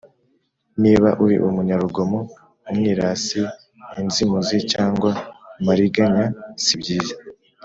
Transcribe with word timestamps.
niba 0.83 1.09
uri 1.23 1.35
umunyarugomo, 1.47 2.19
umwirasi, 2.69 3.39
inzimuzi 4.01 4.57
cyangwa 4.71 5.11
mariganya 5.65 6.25
sibyiza 6.65 7.13